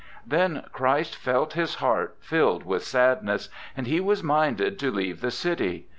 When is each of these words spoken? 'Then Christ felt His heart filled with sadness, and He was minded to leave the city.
'Then 0.25 0.63
Christ 0.71 1.15
felt 1.15 1.53
His 1.53 1.75
heart 1.75 2.17
filled 2.21 2.65
with 2.65 2.83
sadness, 2.83 3.49
and 3.77 3.85
He 3.85 3.99
was 3.99 4.23
minded 4.23 4.79
to 4.79 4.89
leave 4.89 5.21
the 5.21 5.29
city. 5.29 5.85